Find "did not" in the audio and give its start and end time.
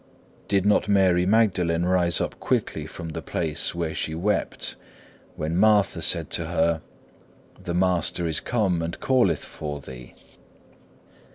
0.47-0.87